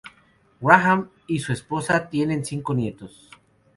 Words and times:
Graham 0.59 1.11
y 1.27 1.37
su 1.37 1.53
esposa 1.53 2.09
tienen 2.09 2.43
cinco 2.43 2.73
nietos. 2.73 3.29